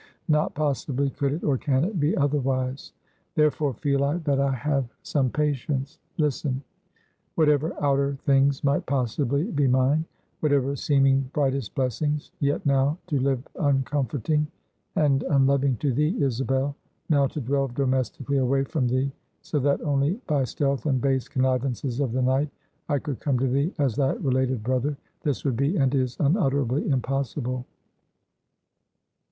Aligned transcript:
Not 0.27 0.55
possibly 0.55 1.11
could 1.11 1.31
it, 1.33 1.43
or 1.43 1.59
can 1.59 1.83
it, 1.85 1.99
be 1.99 2.17
otherwise. 2.17 2.91
Therefore 3.35 3.75
feel 3.75 4.03
I, 4.03 4.17
that 4.17 4.39
I 4.39 4.51
have 4.51 4.89
some 5.03 5.29
patience. 5.29 5.99
Listen. 6.17 6.63
Whatever 7.35 7.75
outer 7.83 8.15
things 8.25 8.63
might 8.63 8.83
possibly 8.87 9.43
be 9.43 9.67
mine; 9.67 10.05
whatever 10.39 10.75
seeming 10.75 11.29
brightest 11.33 11.75
blessings; 11.75 12.31
yet 12.39 12.65
now 12.65 12.97
to 13.05 13.19
live 13.19 13.47
uncomforting 13.59 14.47
and 14.95 15.21
unloving 15.21 15.77
to 15.77 15.93
thee, 15.93 16.15
Isabel; 16.19 16.75
now 17.07 17.27
to 17.27 17.39
dwell 17.39 17.67
domestically 17.67 18.39
away 18.39 18.63
from 18.63 18.87
thee; 18.87 19.11
so 19.43 19.59
that 19.59 19.81
only 19.81 20.19
by 20.25 20.45
stealth, 20.45 20.87
and 20.87 20.99
base 20.99 21.29
connivances 21.29 21.99
of 22.01 22.11
the 22.11 22.23
night, 22.23 22.49
I 22.89 22.97
could 22.97 23.19
come 23.19 23.37
to 23.37 23.47
thee 23.47 23.71
as 23.77 23.97
thy 23.97 24.13
related 24.13 24.63
brother; 24.63 24.97
this 25.21 25.45
would 25.45 25.55
be, 25.57 25.77
and 25.77 25.93
is, 25.93 26.17
unutterably 26.19 26.89
impossible. 26.89 27.65